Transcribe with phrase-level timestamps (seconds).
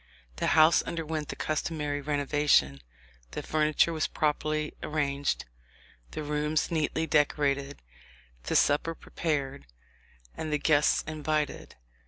[0.37, 2.81] The house underwent the customary renovation;
[3.33, 5.45] the furniture was properly arranged,
[6.09, 7.83] the rooms neatly decorated,
[8.45, 9.67] the supper prepared,
[10.35, 11.75] and the guests invited.